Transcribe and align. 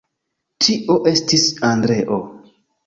Tio 0.65 0.97
estis 1.13 1.47
Andreo. 1.73 2.23